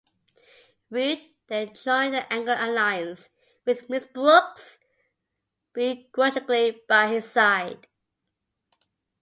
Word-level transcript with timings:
Roode 0.89 1.29
then 1.45 1.75
joined 1.75 2.15
the 2.15 2.33
Angle 2.33 2.55
Alliance 2.57 3.29
with 3.65 3.87
Ms. 3.87 4.07
Brooks 4.07 4.79
begrudgingly 5.73 6.81
by 6.89 7.05
his 7.05 7.29
side. 7.29 7.85